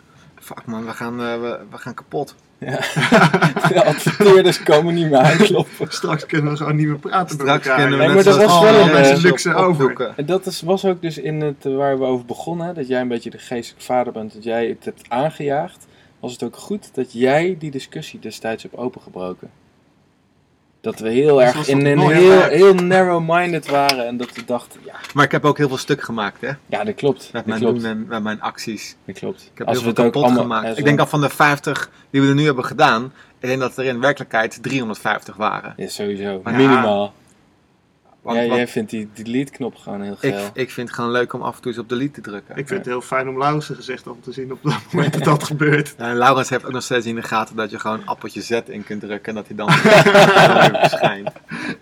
[0.42, 2.36] Fuck man, we gaan, eh, we, we gaan kapot.
[2.60, 5.88] de adverteerders komen niet meer aankloppen.
[5.94, 8.52] Straks kunnen we gewoon niet meer praten Straks kunnen we Nee, net maar dat zoals
[8.52, 9.70] was wel alle een, mensen eh, luxe op- over.
[9.70, 10.18] opdoeken.
[10.18, 13.02] En dat is, was ook dus in het, eh, waar we over begonnen, dat jij
[13.02, 15.88] een beetje de geestelijke vader bent, dat jij het hebt aangejaagd.
[16.20, 19.50] Was het ook goed dat jij die discussie destijds hebt opengebroken?
[20.82, 24.80] Dat we heel Dat erg in een heel, heel narrow-minded waren en dat we dachten,
[24.86, 26.50] ja, Maar ik heb ook heel veel stuk gemaakt, hè?
[26.66, 27.20] ja dat klopt.
[27.24, 27.76] Met Dat mijn klopt.
[27.82, 28.96] doen en met mijn acties.
[29.06, 29.42] Dat klopt.
[29.42, 30.74] Ik heb Als heel we veel het ook kapot allemaal- gemaakt.
[30.74, 33.04] ja, Ik denk dat van de 50 die we er nu hebben gedaan,
[33.40, 35.74] ik denk dat er in werkelijkheid 350 waren.
[35.78, 36.40] Ja, sowieso.
[36.44, 37.14] Maar Minimaal.
[38.22, 40.50] Want, ja, want jij vindt die delete-knop gewoon heel ik, geil.
[40.54, 42.56] ik vind het gewoon leuk om af en toe eens op delete te drukken.
[42.58, 45.24] Ik vind het heel fijn om Laurens' gezicht om te zien op het moment dat
[45.24, 45.96] dat gebeurt.
[45.98, 48.50] Ja, en Laurens heeft ook nog steeds in de gaten dat je gewoon appeltje Z
[48.66, 49.72] in kunt drukken en dat hij dan
[50.90, 51.30] verschijnt.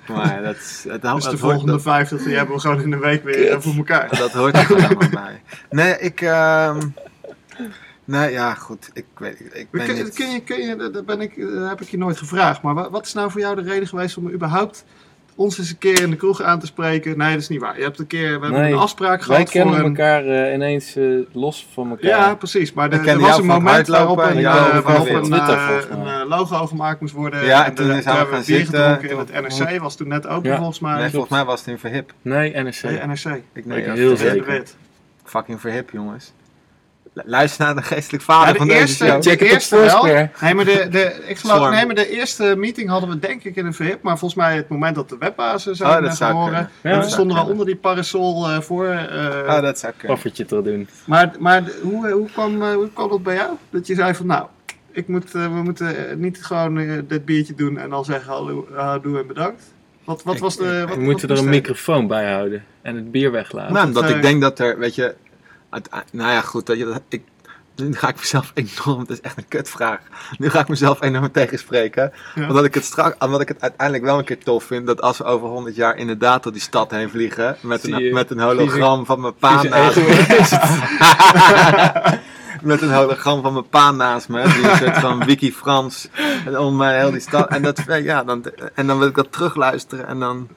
[0.08, 3.00] Maar dat, is- het, Dus de volgende hoort, 50 die hebben we gewoon in een
[3.00, 4.10] week weer eh, voor elkaar.
[4.10, 5.42] dat, dat hoort er gewoon allemaal bij.
[5.70, 6.22] Nee, ik...
[6.22, 6.88] ehm
[8.06, 8.90] nee, ja, goed.
[8.94, 10.14] Ik weet ik ben Kun, niet...
[10.14, 12.90] kun je, kun je, dat ben ik, dat heb ik je nooit gevraagd, maar wa-
[12.90, 14.86] wat is nou voor jou de reden geweest om überhaupt
[15.40, 17.18] ons eens een keer in de kroeg aan te spreken?
[17.18, 17.78] Nee, dat is niet waar.
[17.78, 19.86] Je hebt een keer, we hebben Nee, een afspraak Wij gehad voor kennen een...
[19.86, 22.06] elkaar eh, ineens eh, los van elkaar.
[22.10, 22.74] Ja, precies.
[22.74, 24.44] Maar Ik er, er was een moment waarop een, en eh,
[24.80, 25.76] waarop een, Twitter, eh,
[26.22, 27.46] een logo gemaakt moest worden.
[27.46, 28.74] Ja, en toen de- zijn we hebben gaan bier zitten.
[28.80, 30.58] gedronken in Toen- het NRC, was toen net open Ja.
[30.58, 31.00] volgens mij.
[31.00, 32.14] Nee, volgens mij was het in Verhip.
[32.22, 32.82] Nee, NRC.
[32.84, 33.42] Nee, NRC.
[33.54, 34.64] Ik ja, heel zeker.
[35.24, 36.34] Fucking Verhip, jongens.
[37.26, 39.22] Lu- Luister naar de geestelijk vader Ja, de van deze eerste- show.
[39.22, 40.04] Check het op eerste wel.
[40.42, 43.56] Nee, maar de, de, ik geloof, nee, maar de eerste meeting hadden we denk ik
[43.56, 44.02] in een verhip.
[44.02, 46.44] Maar volgens mij het moment dat de webbazen zijn Oh, oh, horen.
[46.44, 46.70] kunnen.
[46.82, 48.86] Ja, en we stonden wel onder die parasol eh, voor.
[48.88, 50.16] eh, Ah, dat zou kunnen.
[50.16, 50.88] Koffertje te doen.
[51.06, 53.50] Maar, maar de- hoe, hoe, kwam, eh, hoe kwam dat bij jou?
[53.70, 54.46] Dat je zei van nou,
[54.92, 58.32] ik moet, eh, we moeten eh, niet gewoon eh, dit biertje doen en dan zeggen
[58.34, 58.68] hallo,
[59.02, 59.64] doe en bedankt.
[60.04, 60.64] Wat, wat Ik- was de...
[60.64, 63.74] Wat, We wat moeten er een microfoon bij houden en het bier weglaten.
[63.74, 65.16] Nou, omdat eh, ik denk dat er, weet je,
[66.12, 67.24] nou ja, goed, dat je, dat, ik,
[67.76, 68.52] nu ga ik mezelf
[68.84, 70.00] enorm, het is echt een kutvraag.
[70.38, 72.12] Nu ga ik mezelf enorm tegenspreken.
[72.36, 72.48] Ja.
[72.48, 75.18] Omdat ik het straks, omdat ik het uiteindelijk wel een keer tof vind dat als
[75.18, 79.06] we over 100 jaar inderdaad door die stad heen vliegen met een, met een hologram
[79.06, 80.38] van mijn pa naast me.
[82.62, 86.10] met een hologram van mijn pa naast me, die een soort van wiki Frans
[86.46, 87.50] en om mij heel die stad.
[87.50, 90.48] En dat, ja, dan, en dan wil ik dat terugluisteren en dan.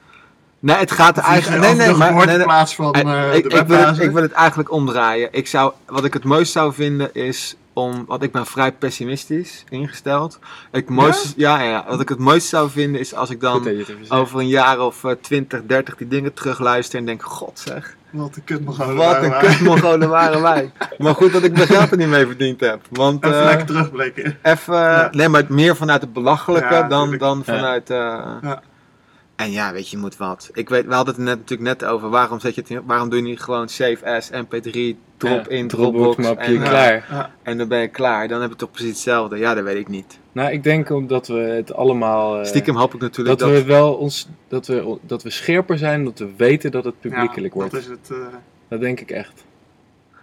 [0.63, 1.61] Nee, het gaat er eigenlijk.
[1.61, 2.13] Nee, nee, maar.
[2.13, 5.27] nee, nee, plaats van eh, ik, de ik, wil het, ik wil het eigenlijk omdraaien.
[5.31, 9.63] Ik zou, wat ik het mooist zou vinden is om, want ik ben vrij pessimistisch
[9.69, 10.39] ingesteld.
[10.71, 11.59] Ik mooist, ja?
[11.61, 13.67] Ja, ja, wat ik het mooist zou vinden is als ik dan
[14.09, 18.35] over een jaar of eh, 20, 30 die dingen terugluister en denk, god zeg, Wat
[18.35, 20.71] een kut nog wat een kutmongolen waren wij.
[20.97, 22.79] Maar goed dat ik mijn geld er niet mee verdiend heb.
[22.89, 24.37] Want Even eh, lekker terugblikken.
[24.43, 25.09] even, Ja.
[25.11, 27.89] nee maar meer vanuit het belachelijke Ja, dan, dan vanuit...
[27.89, 27.97] eh,
[28.41, 28.61] Ja.
[29.35, 30.49] En ja, weet je, je moet wat.
[30.53, 33.09] Ik weet, we hadden het net, natuurlijk net over, waarom, zet je het, in- waarom
[33.09, 34.71] doe je niet gewoon save as, mp3,
[35.17, 37.31] drop Ja, in, Dropbox Dropbox, mapje, en, eh, klaar.
[37.43, 38.27] En dan ben je klaar.
[38.27, 39.37] Dan heb je toch precies hetzelfde.
[39.37, 40.19] Ja, dat weet ik niet.
[40.31, 42.39] Nou, ik denk omdat we het allemaal...
[42.39, 43.57] eh, Stiekem hoop ik natuurlijk dat, dat...
[43.59, 47.53] we wel ons, dat, we, dat we scherper zijn, dat we weten dat het publiekelijk
[47.53, 47.71] Ja, wordt.
[47.73, 48.09] Dat is het.
[48.11, 48.17] eh,
[48.67, 49.43] Dat denk ik echt.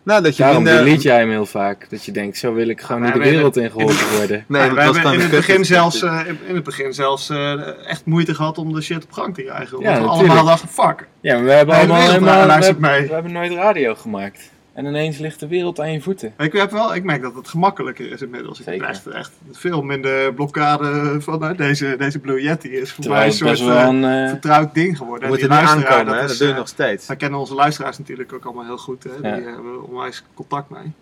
[0.03, 0.85] Nou, dat je Daarom minder...
[0.85, 1.91] delete jij hem heel vaak.
[1.91, 4.45] Dat je denkt, zo wil ik gewoon Ja, niet de wereld in geholpen worden.
[4.49, 7.31] Nee, Ja, dat we hebben gewoon in het begin zelfs, eh, in het begin zelfs
[7.31, 9.77] eh, echt moeite gehad om de shit op gang te krijgen.
[9.79, 10.29] Omdat Ja, we natuurlijk.
[10.33, 11.07] allemaal dachten, fuck.
[11.21, 12.41] Ja, maar we hebben allemaal wereld helemaal...
[12.41, 13.09] We, luistert hebben- mee.
[13.09, 14.51] we hebben nooit radio gemaakt.
[14.81, 16.35] En ineens ligt de wereld aan je voeten.
[16.39, 18.59] Ik, heb wel, ik merk dat het gemakkelijker is inmiddels.
[18.59, 18.81] Ik Zeker.
[18.81, 23.51] krijg echt veel minder blokkade van nou, deze, deze Blue Yeti is voor Terwijl mij
[23.51, 24.05] een soort eh, een...
[24.05, 25.29] eh, vertrouwd ding geworden.
[25.29, 26.25] Je En moet er luisteraar, aankomen, hè?
[26.25, 27.07] is, Dat doe je eh, nog steeds.
[27.07, 29.05] Wij kennen onze luisteraars natuurlijk ook allemaal heel goed.
[29.05, 29.29] Hè?
[29.29, 29.37] Ja.
[29.37, 30.93] Die hebben onwijs contact mee.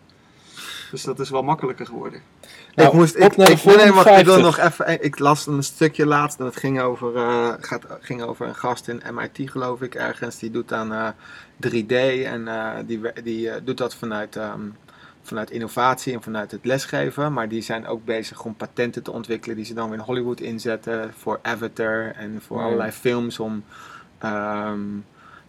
[0.90, 2.20] Dus dat is wel makkelijker geworden.
[2.74, 4.42] Nou, ik moest, ik, ik, nee, nee, volgende wacht, ik wil 50.
[4.42, 8.46] nog even, ik las een stukje laatst en het ging over, eh, gaat, ging over
[8.46, 11.08] een gast in MIT geloof ik ergens, die doet aan eh,
[11.66, 11.92] 3D
[12.24, 14.60] en eh, die, die eh, doet dat vanuit, ehm,
[15.22, 19.56] vanuit innovatie en vanuit het lesgeven, maar die zijn ook bezig om patenten te ontwikkelen
[19.56, 23.64] die ze dan weer in Hollywood inzetten voor Avatar en voor allerlei films om...
[24.18, 24.80] ehm,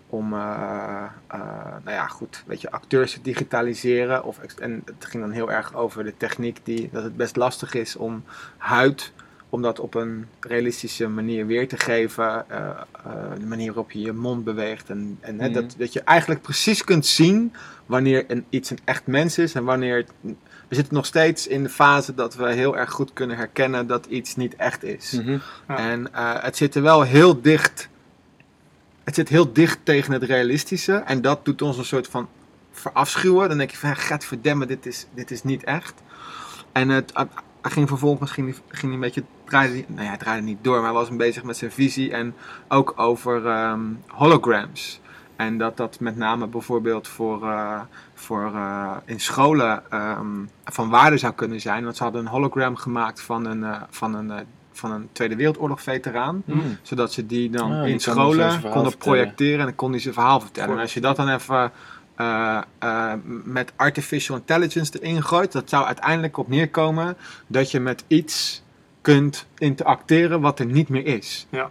[0.10, 1.39] om, eh, eh,
[1.84, 4.24] nou ja, goed, weet je, acteurs te digitaliseren.
[4.24, 7.74] Of, en het ging dan heel erg over de techniek die, dat het best lastig
[7.74, 8.24] is om
[8.58, 9.12] huid,
[9.50, 12.50] om dat op een realistische manier weer te geven.
[12.50, 12.69] eh,
[13.39, 14.89] de manier waarop je je mond beweegt.
[14.89, 15.54] En, en hè, Mhm.
[15.54, 17.54] dat, dat je eigenlijk precies kunt zien
[17.86, 20.12] wanneer een, iets een echt mens is en wanneer het,
[20.67, 24.06] we zitten nog steeds in de fase dat we heel erg goed kunnen herkennen dat
[24.06, 25.12] iets niet echt is.
[25.12, 25.38] mhm.
[25.67, 25.78] Ja.
[25.78, 26.08] En
[26.41, 27.89] het zit er wel heel dicht.
[29.10, 30.93] Het zit heel dicht tegen het realistische.
[30.93, 32.28] En dat doet ons een soort van
[32.72, 33.50] verafschuwen.
[33.50, 35.93] Dan denk je van, gaat verdemmen, dit is, dit is niet echt.
[36.72, 37.13] En het,
[37.62, 41.10] ging vervolgens ging hij een beetje, draaide, nou ja, draaide niet door, maar hij was
[41.10, 42.36] bezig met zijn visie en
[42.67, 45.02] ook over ehm, holograms.
[45.36, 47.82] En dat dat met name bijvoorbeeld voor, eh,
[48.13, 51.84] voor eh, in scholen ehm, van waarde zou kunnen zijn.
[51.84, 54.45] Want ze hadden een hologram gemaakt van een, eh, van een,
[54.79, 56.43] van een Tweede Wereldoorlog veteraan.
[56.45, 56.77] Mm.
[56.81, 58.97] Zodat ze die dan Ah, die in scholen konden vertellen.
[58.97, 60.75] projecteren en dan kon hij zijn verhaal vertellen.
[60.75, 61.71] En als je dat dan even
[62.15, 63.13] eh, eh,
[63.43, 68.63] met artificial intelligence erin gooit, dat zou uiteindelijk op neerkomen dat je met iets
[69.01, 71.47] kunt interacteren wat er niet meer is.
[71.49, 71.69] Ja.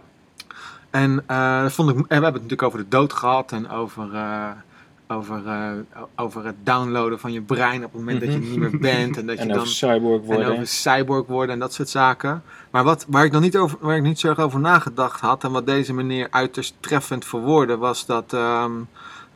[0.89, 4.09] En eh, vond ik, en we hebben het natuurlijk over de dood gehad en over,
[5.11, 5.71] over, eh,
[6.15, 8.49] over het downloaden van je brein op het moment dat je Mhm.
[8.49, 9.17] niet meer bent.
[9.17, 10.51] En dat je En dan cyborg en worden.
[10.51, 12.43] over cyborg worden en dat soort zaken.
[12.71, 15.43] Maar wat, waar, ik nog niet over, waar ik niet zo erg over nagedacht had...
[15.43, 17.77] en wat deze meneer uiterst treffend verwoordde...
[17.77, 18.71] was dat, ehm,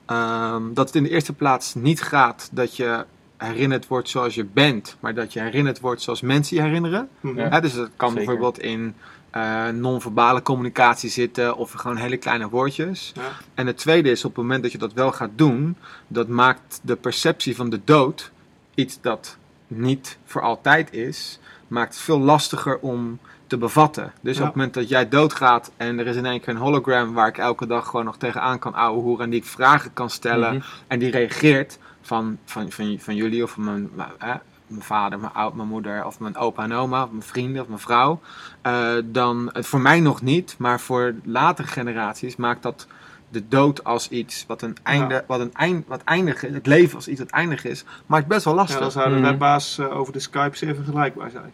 [0.05, 3.05] ehm, dat het in de eerste plaats niet gaat dat je
[3.38, 4.97] herinnerd wordt zoals je bent...
[4.99, 7.09] maar dat je herinnerd wordt zoals mensen je herinneren.
[7.19, 7.39] Mhm.
[7.39, 7.49] Ja.
[7.49, 8.25] Hè, dus dat kan Zeker.
[8.25, 8.95] bijvoorbeeld in
[9.34, 11.56] eh, non-verbale communicatie zitten...
[11.58, 13.12] of gewoon hele kleine woordjes.
[13.15, 13.22] Ja.
[13.54, 15.76] En het tweede is, op het moment dat je dat wel gaat doen,
[16.08, 18.32] dat maakt de perceptie van de dood,
[18.76, 24.13] iets dat niet voor altijd is, maakt het veel lastiger om te bevatten.
[24.22, 24.41] Dus Ja.
[24.41, 27.28] op het moment dat jij doodgaat en er is in één keer een hologram waar
[27.28, 30.63] ik elke dag gewoon nog tegenaan kan hoeren en die ik vragen kan stellen Mhm.
[30.88, 34.36] en die reageert van, van, van, van jullie of van mijn, eh,
[34.67, 37.67] mijn vader, mijn, oud, mijn moeder of mijn opa en oma of mijn vrienden of
[37.67, 38.19] mijn vrouw,
[38.62, 42.88] eh, dan het voor mij nog niet, maar voor latere generaties maakt dat
[43.30, 45.23] de dood als iets wat een einde, Ja.
[45.28, 48.43] wat een eind, wat eindig is, het leven als iets wat eindig is, maakt best
[48.45, 48.80] wel Ja, lastig.
[48.80, 49.23] dan zou de Mhm.
[49.23, 51.52] webbaas eh, over de Skype zeer vergelijkbaar zijn.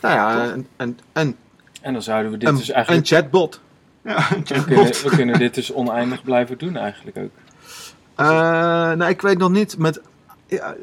[0.00, 1.36] nou ja, een, een, een,
[1.80, 3.10] En dan zouden we dit een, dus eigenlijk...
[3.10, 3.60] een chatbot.
[4.04, 7.30] Ja, een we, kunnen, we kunnen dit dus oneindig blijven doen eigenlijk ook.
[8.14, 8.26] Eh,
[8.92, 10.00] nou, ik weet nog niet met.
[10.50, 10.76] Ja, eh,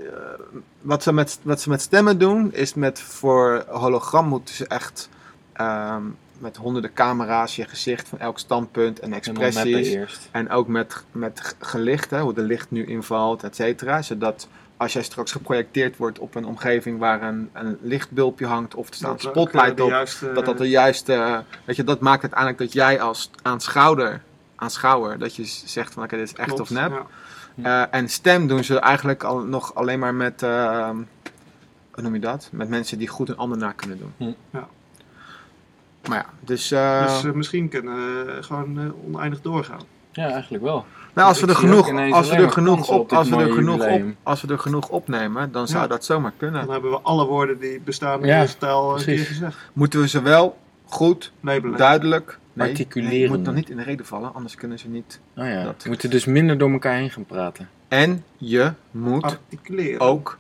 [0.82, 5.10] wat, ze met wat ze met stemmen doen, is met voor hologram moeten ze echt
[5.54, 6.02] ehm,
[6.38, 9.88] met honderden camera's je gezicht van elk standpunt en En expressies.
[9.88, 10.30] eerst.
[10.32, 14.02] En ook met, met gelicht, hè, hoe de licht nu invalt, et cetera.
[14.02, 18.88] Zodat als jij straks geprojecteerd wordt op een omgeving waar een, een lichtbulpje hangt of
[18.88, 21.84] er staat een spotlight eh, de op, juiste- dat dat de juiste, eh, weet je,
[21.84, 24.22] dat maakt uiteindelijk dat jij als aanschouwer,
[24.56, 26.92] aanschouwer dat je zegt van oké, dit is echt klopt, of nep.
[26.92, 27.06] ja.
[27.64, 30.90] Eh, en stem doen ze eigenlijk al, nog alleen maar met, eh,
[31.92, 32.50] hoe noem je dat?
[32.52, 34.14] Met mensen die goed een ander na kunnen doen.
[34.18, 34.58] Hm.
[34.58, 34.68] Ja.
[36.10, 39.82] Maar ja, dus, eh, Dus misschien kunnen we gewoon eh, oneindig doorgaan.
[40.12, 40.86] Ja, eigenlijk wel.
[41.14, 44.02] nou, als we er genoeg, als we er genoeg op als we er genoeg op,
[44.24, 45.88] als we er genoeg opnemen, dan zou Ja.
[45.88, 46.62] dat zomaar kunnen.
[46.62, 49.28] Dan hebben we alle woorden die bestaan in Ja, deze taal een keer precies.
[49.28, 49.58] gezegd.
[49.74, 51.32] Moeten we ze wel goed,
[51.76, 53.18] duidelijk, nee, Articuleren.
[53.18, 55.20] nee, moet dan niet in de reden vallen, anders kunnen ze niet.
[55.36, 55.84] Oh ja, Dat.
[55.84, 57.70] we moeten dus minder door elkaar heen gaan praten.
[57.88, 60.00] En je moet Articuleren.
[60.00, 60.38] ook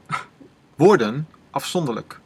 [0.76, 2.20] woorden afzonderlijk,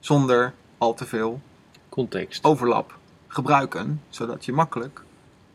[0.00, 1.40] zonder al te veel
[1.88, 2.44] Context.
[2.44, 2.96] overlap
[3.28, 5.00] gebruiken, zodat je makkelijk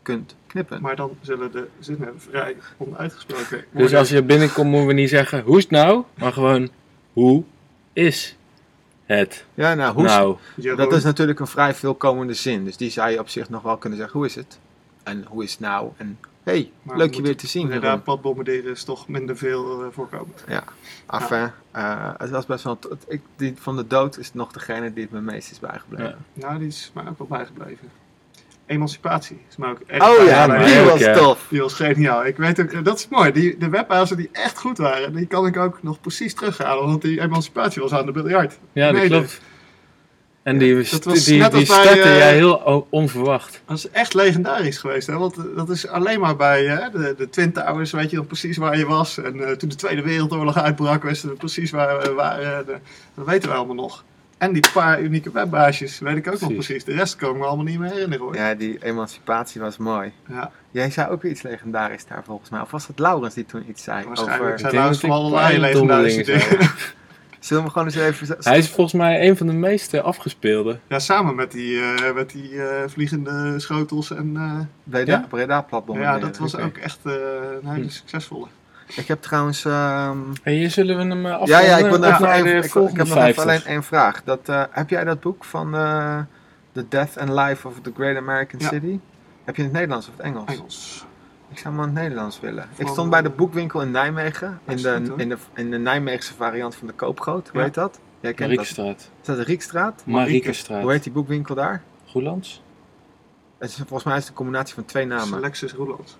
[0.02, 0.80] kunt knippen.
[0.82, 3.66] Maar dan zullen de zinnen vrij onuitgesproken worden.
[3.72, 6.04] Dus als je binnenkomt, moeten we niet zeggen, hoe is het nou?
[6.18, 6.68] Maar gewoon,
[7.12, 7.42] hoe
[7.92, 8.36] is
[9.04, 10.36] het ja, nou, hoe, nou?
[10.76, 13.76] Dat is natuurlijk een vrij veelkomende zin, dus die zou je op zich nog wel
[13.76, 14.58] kunnen zeggen, hoe is het?
[15.02, 15.90] En hoe is het nou?
[15.96, 17.62] En hey, maar leuk we je weer te zien.
[17.62, 20.44] Inderdaad, pad bombarderen is toch minder veel eh, voorkomend.
[21.10, 24.92] Enfin, eh, het was best wel, het- ik, die van de dood is nog degene
[24.92, 26.16] die het me meest is bijgebleven.
[26.32, 26.46] Ja.
[26.46, 27.88] Nou, die is mij ook wel bijgebleven.
[28.66, 31.14] Emancipatie is mij ook echt Oh ja, maar die was ja.
[31.14, 31.46] tof.
[31.48, 32.26] Die was geniaal.
[32.26, 33.32] Ik weet ook, dat is mooi.
[33.32, 36.86] Die, de webbazen die echt goed waren, die kan ik ook nog precies terughalen.
[36.86, 38.58] Want die emancipatie was aan de biljart.
[38.72, 39.40] Ja, dat Nee, klopt.
[40.42, 43.62] En die, dat was die, net die bij, startte eh, jij heel onverwacht.
[43.66, 45.06] Dat is echt legendarisch geweest.
[45.06, 45.18] Hè?
[45.18, 48.26] Want eh, dat is alleen maar bij eh, de, de Twin Towers, weet je nog
[48.26, 49.18] precies waar je was.
[49.18, 52.66] En eh, toen de Tweede Wereldoorlog uitbrak, wisten we precies waar we waren.
[52.66, 52.78] De-
[53.14, 54.04] dat weten we allemaal nog.
[54.44, 56.84] En die paar unieke webbaasjes, weet ik ook nog Precies.
[56.84, 58.36] De rest kan ik me allemaal niet meer herinneren hoor.
[58.36, 60.12] Ja, die emancipatie was mooi.
[60.28, 62.60] Ja, Jij zei ook weer iets legendarisch daar volgens mij.
[62.60, 64.04] Of was het Laurens die toen iets zei?
[64.06, 64.58] waarschijnlijk Over...
[64.58, 66.70] zijn nou van allerlei legendarische dingen.
[67.40, 68.36] Zullen we gewoon eens even...
[68.40, 70.78] Hij is volgens mij een van de meest afgespeelde.
[70.86, 74.10] Ja, samen met die, eh, met die eh, vliegende schotels.
[74.10, 75.26] En, eh, Breda, Ja?
[75.28, 75.98] Breda platbom.
[76.00, 77.12] ja, dat was ook echt eh,
[77.62, 77.88] een hele Hm.
[77.88, 78.46] succesvolle.
[78.86, 79.62] Ik heb trouwens...
[79.62, 81.64] Hey, hier zullen we hem eh, Ja, afronden.
[81.64, 83.42] ja, ik wil nog even, ik, ik heb nog even 50.
[83.42, 84.22] alleen één vraag.
[84.24, 86.18] Dat, eh, heb jij dat boek van eh,
[86.72, 88.68] The Death and Life of the Great American Ja.
[88.68, 88.98] City?
[89.44, 90.50] Heb je in het Nederlands of het Engels?
[90.50, 91.06] Engels.
[91.50, 92.68] Ik zou hem in het Nederlands willen.
[92.76, 94.60] Ik stond bij de boekwinkel in Nijmegen.
[94.66, 97.48] In de, in, de, in de Nijmeegse variant van de Koopgoot.
[97.48, 97.64] Hoe Ja.
[97.64, 98.00] heet dat?
[98.20, 98.48] Jij kent dat.
[98.48, 99.10] Mariekestraat.
[99.20, 100.02] Is dat de Riekstraat?
[100.06, 100.82] Mariekestraat.
[100.82, 101.82] Hoe heet die boekwinkel daar?
[102.06, 102.62] Goelands?
[103.58, 105.40] Het is, volgens mij is het een combinatie van twee namen.
[105.40, 106.18] Lexus Roeland.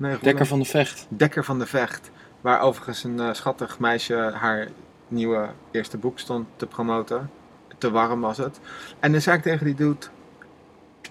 [0.00, 1.06] Nee, Dekker van de Vecht.
[1.08, 2.10] Dekker van de Vecht.
[2.40, 4.68] Waar overigens een eh, schattig meisje haar
[5.08, 7.30] nieuwe eerste boek stond te promoten.
[7.78, 8.60] Te warm was het.
[9.00, 10.06] En dan zei ik tegen die dude...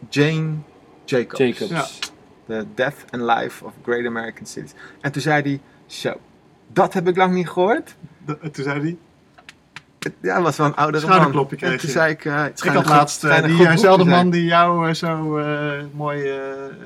[0.10, 0.54] Jane
[1.06, 1.38] Jacobs.
[1.40, 1.70] Jacobs.
[1.70, 1.86] Ja.
[2.48, 4.74] The Death and Life of Great American Cities.
[5.02, 5.60] En toen zei hij...
[5.86, 6.14] Zo,
[6.68, 7.96] dat heb ik lang niet gehoord.
[8.26, 8.98] De- toen zei hij,
[10.22, 11.34] Ja, hij was wel een oudere man.
[11.50, 12.26] En kreeg toen zei ik...
[12.26, 16.40] eh, het ik had laatst eh, diezelfde man die jou eh, zo eh, mooi, eh,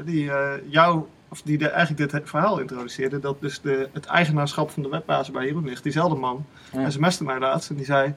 [0.06, 4.69] die eh, jou, of die de, eigenlijk dit verhaal introduceerde, dat dus de, het eigenaarschap
[4.69, 5.84] van de webbasis bij Jeroen ligt.
[5.84, 6.89] Diezelfde man Ja.
[6.89, 8.13] sms'te mij laatst en die zei,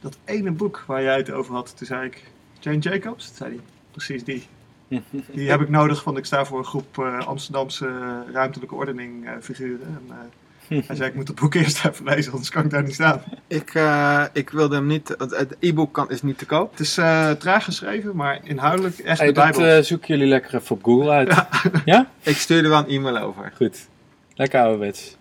[0.00, 2.24] dat ene boek waar jij het over had, toen zei ik,
[2.58, 3.26] Jane Jacobs?
[3.26, 4.46] Toen zei hij, precies die.
[5.32, 9.26] Die heb ik nodig, want ik sta voor een groep eh, Amsterdamse eh, ruimtelijke ordening
[9.26, 9.86] eh, figuren.
[10.08, 10.30] En,
[10.68, 13.22] hij zei, ik moet het boek eerst even lezen, anders kan ik daar niet staan.
[13.46, 15.14] Ik, eh, ik wilde hem niet...
[15.18, 16.70] Het e-book kan, is niet te koop.
[16.70, 19.76] Het is eh, traag geschreven, maar inhoudelijk echt Hey, de dat Bijbel.
[19.76, 21.46] eh, zoeken jullie lekker even op Google uit.
[21.84, 22.10] Ja?
[22.22, 23.52] Ik stuurde wel een e-mail over.
[23.56, 23.88] Goed.
[24.34, 25.16] Lekker ouderwets.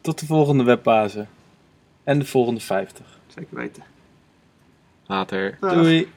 [0.00, 1.28] Tot de volgende webbazen.
[2.04, 3.06] En de volgende 50.
[3.34, 3.82] Zeker weten.
[5.06, 5.56] Later.
[5.60, 5.72] Dag.
[5.72, 6.08] Doei.